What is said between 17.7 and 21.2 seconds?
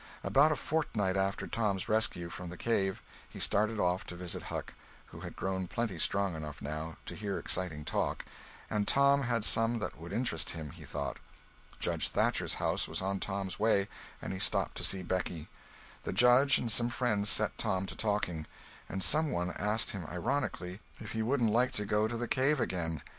to talking, and some one asked him ironically if